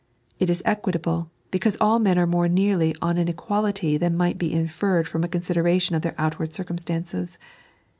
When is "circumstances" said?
6.55-7.37